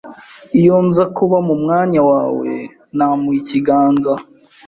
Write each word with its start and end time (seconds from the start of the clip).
Iyo 0.59 0.75
nza 0.85 1.03
kuba 1.15 1.37
mu 1.47 1.55
mwanya 1.61 2.01
wawe, 2.11 2.49
namuha 2.97 3.37
ikiganza. 3.41 4.13